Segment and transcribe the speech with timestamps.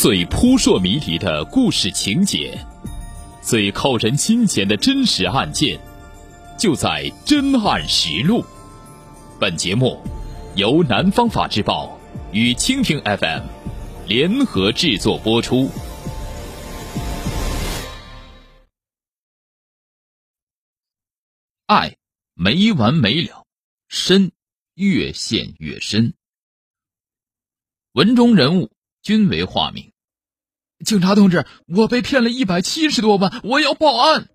[0.00, 2.56] 最扑朔迷离的故事情节，
[3.42, 5.76] 最扣人心弦的真实案件，
[6.56, 8.40] 就在《真案实录》。
[9.40, 10.00] 本节目
[10.54, 11.98] 由南方法制报
[12.30, 13.42] 与蜻蜓 FM
[14.06, 15.68] 联合制作播出。
[21.66, 21.96] 爱
[22.34, 23.44] 没完没了，
[23.88, 24.30] 深
[24.74, 26.14] 越陷越深。
[27.94, 28.70] 文中人物
[29.02, 29.92] 均为化名。
[30.84, 34.28] 警察同志，我被骗了一百七十多万，我要报案。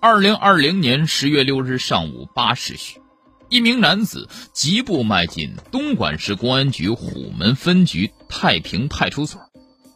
[0.00, 3.00] 二零二零年十月六日上午八时许，
[3.48, 9.40] 一名男子疾步迈进东莞市公安局虎门分局太平派出所，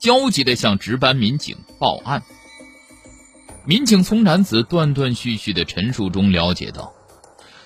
[0.01, 2.23] 焦急地向值班民警报案。
[3.67, 6.95] 民警从男子断断续续的陈述中了解到，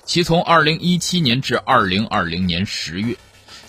[0.04, 3.16] 其从二零一七年至二零二零年十月。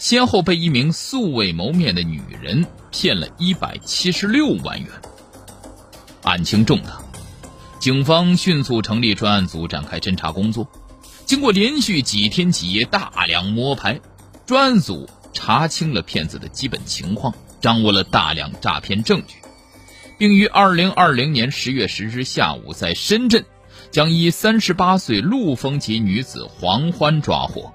[0.03, 4.89] 先后被一名素未谋面的女人骗了一百七十六万元，
[6.23, 7.01] 案情重大，
[7.79, 10.67] 警方迅速成立专案组展开侦查工作。
[11.23, 14.01] 经过连续几天几夜大量摸排，
[14.45, 19.35] 专案组查清了骗子的基本情况，掌握了大量诈骗证据，
[20.17, 23.45] 并于二零二零年十月十日下午在深圳
[23.89, 27.71] 将一三十八岁陆丰籍女子黄欢抓获。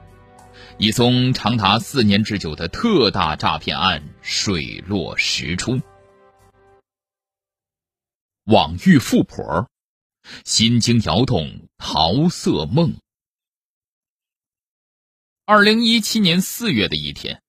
[0.80, 5.80] 一宗长达四年之久的特大诈骗案水落石出。
[8.44, 9.68] 网遇富婆，
[10.44, 12.94] 心惊摇动桃色梦。
[15.46, 17.42] 二零一七年四月的一天，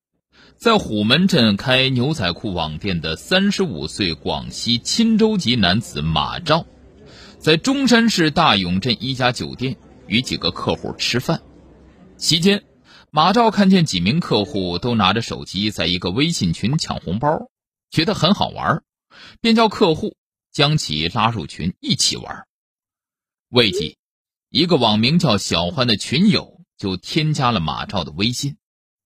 [0.58, 6.66] 在虎门镇开牛仔裤网店的三十五岁广西钦州籍男子马兆，
[7.38, 9.78] 在中山市大涌镇一家酒店
[10.08, 11.40] 与几个客户吃饭，
[12.18, 12.64] 期间。
[13.12, 17.50] 马照看见几名客户都拿着手机在一个微信群抢红包，
[17.90, 18.84] 觉得很好玩，
[19.42, 20.16] 便叫客户
[20.52, 22.46] 将其拉入群一起玩。
[23.50, 23.98] 未几，
[24.50, 28.58] 一个网名叫小欢的群友就添加了马照的微信，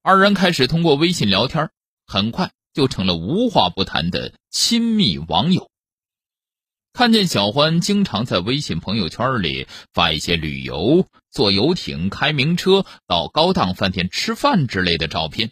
[0.02, 1.70] 二人开始通过微信聊天，
[2.06, 5.70] 很快就成了无话不谈的亲密网友。
[6.92, 15.52] 看见小欢经常在微信朋友圈里发一些旅游、坐游艇、开名车、到高档饭店吃饭之类的照片，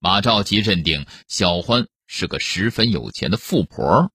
[0.00, 4.10] 马兆吉认定小欢是个十分有钱的富婆。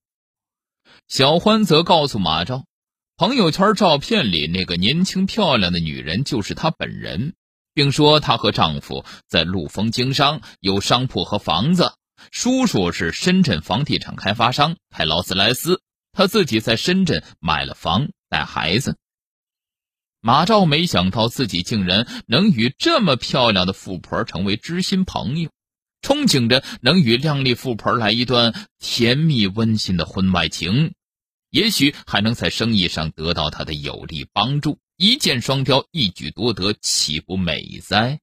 [1.06, 2.64] 小欢则告诉马兆，
[3.16, 7.34] 朋友圈照片里那个年轻漂亮的女人就是她本人，
[7.74, 11.92] 并说她和丈夫在陆丰经商，有商铺和房子，
[12.32, 15.80] 叔叔是深圳房地产开发商，开劳斯莱斯。
[16.12, 18.98] 他自己在深圳买了房，带孩子。
[20.24, 25.50] 马照没想到自己竟然能与这么漂亮的富婆成为知心朋友，
[26.00, 30.94] 憧憬着能与靓丽富婆来一段甜蜜温馨的婚外情，
[31.50, 38.20] 也许还能在生意上得到她的有力帮助，一箭双雕，一举多得，岂不美哉？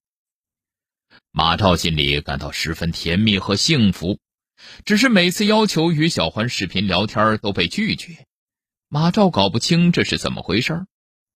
[1.31, 4.19] 马照心里感到十分甜蜜和幸福。
[4.85, 8.25] 只是每次要求与小欢视频聊天都被拒绝，
[8.87, 10.85] 马照搞不清这是怎么回事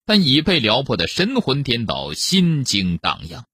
[0.05, 3.45] 但已被撩拨的神魂颠倒，心惊荡漾，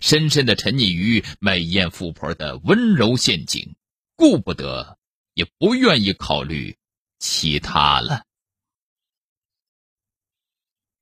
[0.00, 3.76] 深深的沉溺于美艳富婆的温柔陷阱，
[4.16, 4.98] 顾不得，
[5.34, 6.78] 也不愿意考虑
[7.18, 8.24] 其他了。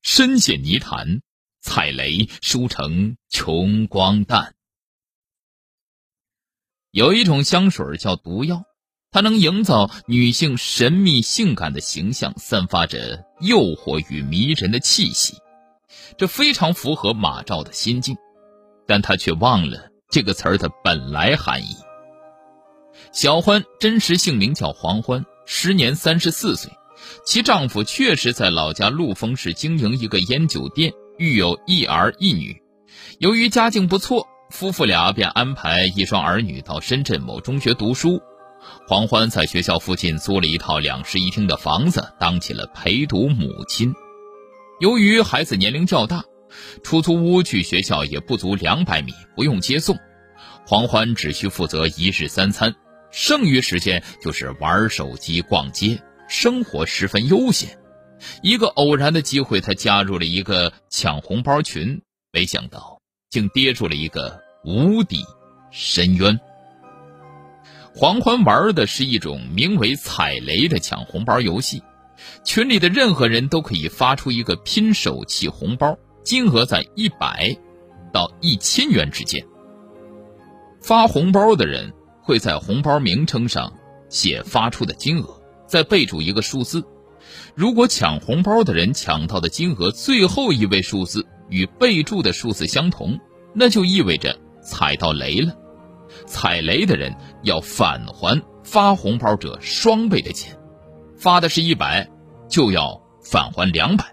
[0.01, 1.21] 深陷泥潭，
[1.61, 4.55] 踩雷输成穷光蛋。
[6.91, 8.65] 有一种香水叫毒药，
[9.11, 15.35] 它能营造女性神秘性感的形象，散发着诱惑与迷人的气息，
[16.17, 18.17] 这非常符合马照的心境，
[18.85, 21.75] 但他却忘了这个词儿的本来含义。
[23.13, 26.71] 小欢真实姓名叫黄欢，时年三十四岁，
[27.25, 32.61] 其丈夫确实在老家陆丰市经营一个烟酒店，育有一儿一女，
[33.19, 34.27] 由于家境不错。
[34.49, 38.21] 夫妇俩便安排一双儿女到深圳某中学读书，
[38.87, 43.93] 黄欢在学校附近租了一套两室一厅的房子，当起了陪读母亲。
[44.79, 46.23] 由于孩子年龄较大，
[46.83, 49.97] 出租屋距学校也不足两百米，不用接送，
[50.65, 52.75] 黄欢只需负责一日三餐，
[53.11, 57.77] 剩余时间就是玩手机、逛街，生活十分悠闲。
[58.41, 62.01] 一个偶然的机会，他加入了一个抢红包群，
[62.31, 62.97] 没想到。
[63.29, 65.21] 竟跌入了一个无底
[65.69, 66.39] 深渊。
[67.99, 71.81] 黄欢玩的是一种名为“踩雷”的抢红包游戏，
[72.45, 77.57] 群里的任何人都可以发出一个拼手气红包，金额在一百
[78.13, 79.43] 到一千元之间。
[80.79, 81.91] 发红包的人
[82.21, 83.73] 会在红包名称上
[84.09, 86.83] 写发出的金额，再备注一个数字。
[87.55, 93.19] 如果抢红包的人抢到的金额最后一位数字与备注的数字相同，
[93.55, 95.55] 那就意味着踩到雷了。
[96.27, 100.55] 踩雷的人要返还发红包者双倍的钱，
[101.17, 102.07] 发的是一百，
[102.49, 104.05] 就要返还两百。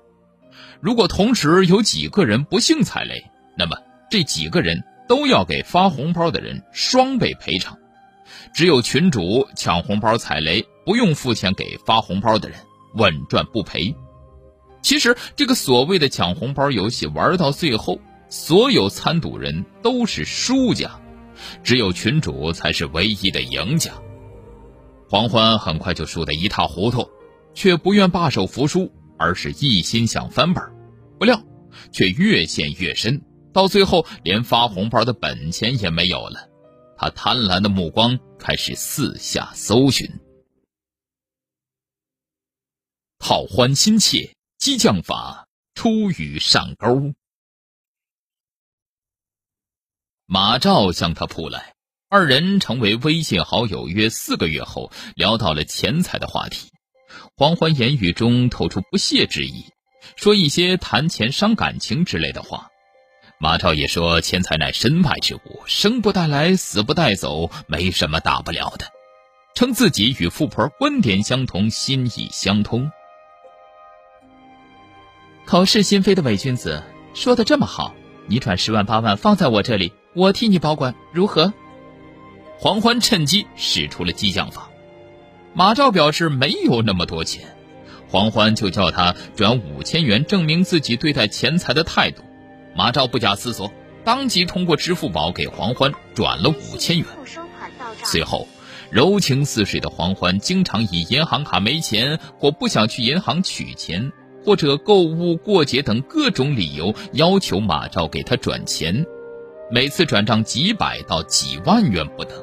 [0.80, 3.24] 如果同时有几个人不幸踩雷，
[3.58, 3.76] 那么
[4.10, 7.76] 这几个人都要给发红包的人双倍赔偿。
[8.54, 12.58] 只有群主抢红包踩雷，不用付钱给发红包的人，
[12.94, 13.94] 稳赚不赔。
[14.82, 21.00] 其实，这个所谓的抢红包游戏玩到最后，所有参赌人都是输家，
[21.62, 23.92] 只有群主才是唯一的赢家。
[25.08, 27.08] 黄欢很快就输得一塌糊涂，
[27.54, 30.64] 却不愿罢手服输，而是一心想翻本。
[31.18, 31.40] 不料，
[31.92, 33.22] 却越陷越深，
[33.52, 36.48] 到最后连发红包的本钱也没有了。
[36.96, 40.08] 他贪婪的目光开始四下搜寻，
[43.18, 47.12] 讨欢心切，激将法出于上钩。
[50.34, 51.74] 马照向他扑来，
[52.08, 56.72] 二人成为微信好友约四个月后，聊到了钱财的话题。
[57.36, 59.66] 黄欢言语中透出不屑之意。
[60.16, 62.66] 说一些谈钱伤感情之类的话，
[63.38, 68.86] 马超也说钱财乃身外之物，生不带来，死不带走，没什么大不了的，
[69.54, 72.90] 称自己与富婆观点相同，心意相通。
[75.46, 76.82] 口是心非的伪君子，
[77.14, 77.94] 说的这么好，
[78.26, 81.52] 你转十万八万放在我这里，我替你保管，如何？
[82.56, 84.70] 黄欢趁机使出了激将法，
[85.54, 87.48] 马超表示没有那么多钱。
[88.08, 92.22] 黄欢就叫他转五千元，证明自己对待钱财的态度。
[92.76, 93.72] 马照不假思索，
[94.04, 97.06] 当即通过支付宝给黄欢转了五千元。
[98.04, 98.46] 随后，
[98.90, 104.12] 柔情似水的黄欢经常以银行卡没钱或不想去银行取钱，
[104.44, 109.04] 或者购物过节等各种理由，要求马照给他转钱，
[109.70, 112.42] 每次转账几百到几万元不等。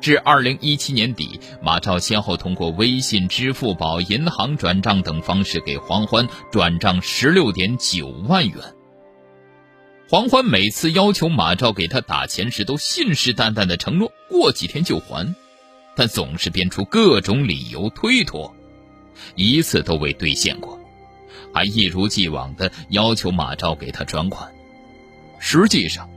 [0.00, 8.56] 至二零一七年底，马超先后通过微信、支付宝、银行转账等方式给黄欢转账十六点九万元。
[10.08, 15.34] 黄欢每次要求马超给他打钱时，都信誓旦旦的承诺过几天就还，
[15.96, 18.54] 但总是编出各种理由推脱，
[19.34, 20.78] 一次都未兑现过，
[21.52, 24.50] 还一如既往的要求马超给他转款。
[25.40, 26.08] 实际上，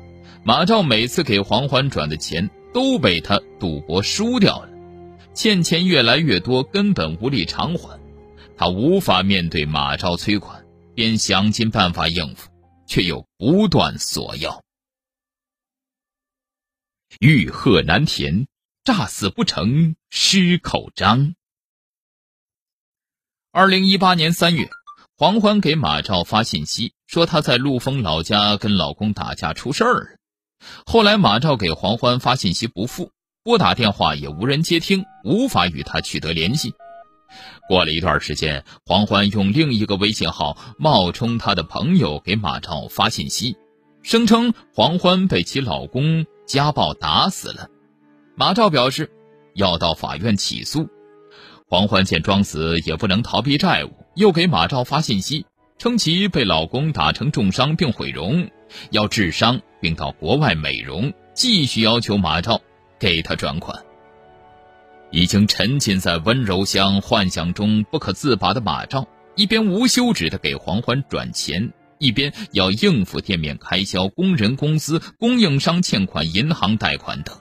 [0.44, 2.50] 马超每次给黄欢转的钱。
[2.74, 4.70] 都被他赌博输掉了，
[5.34, 8.00] 欠钱越来越多，根本无力偿还，
[8.56, 10.66] 他无法面对马超催款，
[10.96, 12.50] 便想尽办法应付，
[12.88, 14.64] 却又不断索要。
[17.20, 18.48] 欲壑难填，
[18.86, 21.36] 诈死不成失口章。
[23.52, 24.70] 二零一八年三月，
[25.18, 30.21] 黄欢给马超发信息，说他在陆丰老家跟老公打架出事儿了。
[30.86, 33.12] 后来，马照给黄欢发信息不复，
[33.44, 36.74] 拨打电话也无人接听，无法与他取得联系。
[37.70, 43.56] 过了一段时间，黄欢用另一个微信号冒充他的朋友给马照发信息，
[44.04, 47.70] 声称黄欢被其老公家暴打死了。
[48.36, 49.10] 马照表示
[49.56, 50.90] 要到法院起诉。
[51.68, 55.46] 黄欢见装死也不能逃避债务，又给马照发信息，
[55.82, 58.48] 称其被老公打成重伤并毁容。
[58.92, 62.62] 要治伤，并到国外美容，继续要求马照
[63.00, 63.84] 给他转款。
[65.10, 77.36] 已经沉浸在温柔乡幻想中不可自拔的马照，一边无休止的给黄欢转钱，一边要应付店面开销、工人工资、供应商欠款、银行贷款等，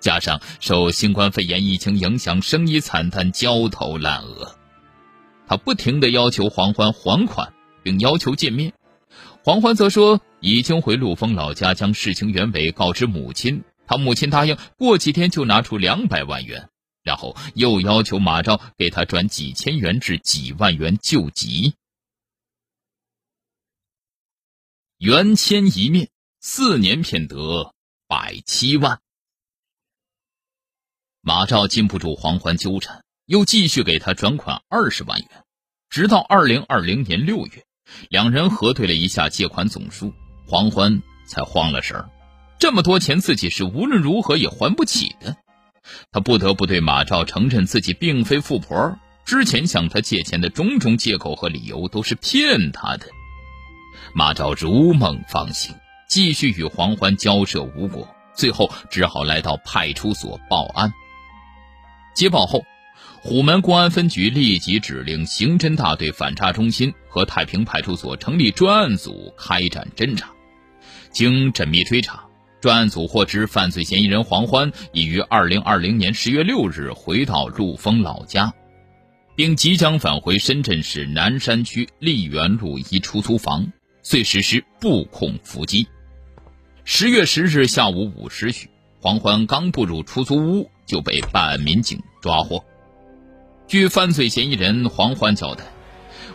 [0.00, 4.54] 加上受新冠肺炎疫情影响，生意惨淡，焦头烂额。
[5.46, 7.52] 他不停的要求黄欢还款，
[7.84, 8.72] 并要求见面。
[9.44, 10.20] 黄欢则说。
[10.44, 13.64] 已经回陆丰老家，将事情原委告知母亲。
[13.86, 16.68] 他母亲答应过几天就拿出两百万元，
[17.02, 21.72] 然后又要求马昭给他转几千元至几万元救急。
[24.98, 26.10] 元签一面，
[26.40, 27.72] 四年骗得
[28.06, 29.00] 百七万。
[31.22, 35.44] 马昭禁不住黄欢纠缠，又继续给他转款二十万元，
[35.88, 37.64] 直到二零二零年六月，
[38.08, 40.12] 两人核对了一下借款总数。
[40.46, 42.10] 黄欢才慌了神儿，
[42.58, 45.36] 这么多钱自己是无论如何也还不起的，
[46.12, 53.06] 他不得不对马照承认自己并非富婆，之前向他借钱的种种借口和理由都是骗他的。
[54.14, 55.74] 马照如梦方醒，
[56.08, 60.92] 继续与黄欢交涉无果，最后只好来到派出所报案。
[62.14, 62.64] 接报后，
[63.22, 70.32] 虎门公安分局立即指令刑侦大队反诈中心和太平派出所成立专案组开展侦查。
[71.12, 72.24] 经缜密追查，
[72.60, 78.52] 专案组获知犯罪嫌疑人黄欢已于二零二零年十月六日回到陆丰老家，
[79.36, 83.64] 并即将返回深圳市南山区丽园路一出租房，
[84.02, 85.86] 遂实施布控伏击。
[86.82, 88.68] 十月十日下午五时许，
[89.00, 92.64] 黄欢刚步入出租屋，就被办案民警抓获。
[93.68, 95.64] 据犯罪嫌疑人黄欢交代，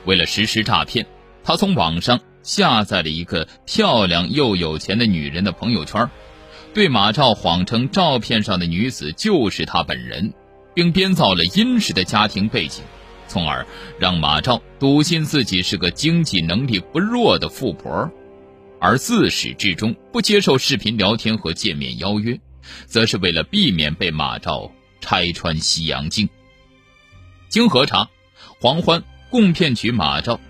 [0.05, 1.05] 为了实施诈骗，
[1.43, 6.09] 他从网上下载了一个漂亮又有钱的女人的朋友圈，
[6.73, 10.33] 对马照谎称照片上的女子就是他本人，
[10.73, 12.83] 并编造了殷实的家庭背景，
[13.27, 13.65] 从而
[13.99, 18.09] 让马照笃信自己是个经济能力不弱的富婆。
[18.81, 22.39] 而自始至终不接受视频聊天和见面邀约，
[22.85, 26.29] 则是为了避免被马照拆穿西洋镜。
[27.49, 28.07] 经核查，
[28.61, 30.41] 黄欢共骗取马照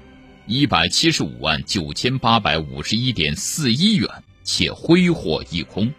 [0.48, 4.10] 一百七十五万九千八百五十一点四一元，
[4.46, 5.94] 且挥霍一空。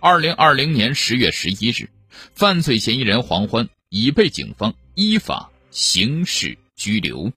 [0.00, 1.88] 二零二零年十月十一日，
[2.34, 7.32] 犯罪嫌疑人黄欢已被警方依法刑事拘留。